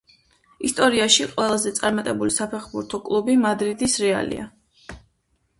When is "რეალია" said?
4.07-4.49